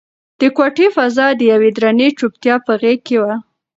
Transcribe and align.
د 0.39 0.41
کوټې 0.57 0.87
فضا 0.95 1.27
د 1.35 1.41
یوې 1.51 1.69
درنې 1.77 2.07
چوپتیا 2.17 2.55
په 2.65 2.73
غېږ 2.81 2.99
کې 3.07 3.17
وه. 3.23 3.33